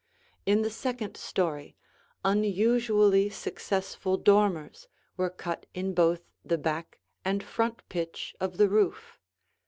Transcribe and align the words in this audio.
In 0.47 0.63
the 0.63 0.71
second 0.71 1.15
story, 1.15 1.75
unusually 2.25 3.29
successful 3.29 4.17
dormers 4.17 4.87
were 5.15 5.29
cut 5.29 5.67
in 5.75 5.93
both 5.93 6.23
the 6.43 6.57
back 6.57 6.99
and 7.23 7.43
front 7.43 7.87
pitch 7.87 8.33
of 8.39 8.57
the 8.57 8.67
roof. 8.67 9.19